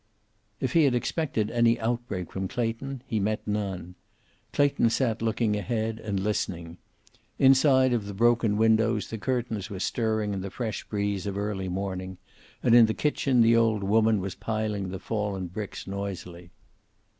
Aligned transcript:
If 0.59 0.73
he 0.73 0.85
had 0.85 0.95
expected 0.95 1.51
any 1.51 1.79
outbreak 1.79 2.31
from 2.31 2.47
Clayton, 2.47 3.03
he 3.05 3.19
met 3.19 3.45
none. 3.47 3.93
Clayton 4.51 4.89
sat 4.89 5.21
looking 5.21 5.55
ahead, 5.55 5.99
and 5.99 6.19
listening. 6.19 6.79
Inside 7.37 7.93
of 7.93 8.07
the 8.07 8.15
broken 8.15 8.57
windows 8.57 9.11
the 9.11 9.19
curtains 9.19 9.69
were 9.69 9.79
stirring 9.79 10.33
in 10.33 10.41
the 10.41 10.49
fresh 10.49 10.83
breeze 10.85 11.27
of 11.27 11.37
early 11.37 11.69
morning, 11.69 12.17
and 12.63 12.73
in 12.73 12.87
the 12.87 12.95
kitchen 12.95 13.41
the 13.41 13.55
old 13.55 13.83
woman 13.83 14.19
was 14.19 14.33
piling 14.33 14.89
the 14.89 14.97
fallen 14.97 15.45
bricks 15.45 15.85
noisily. 15.85 16.49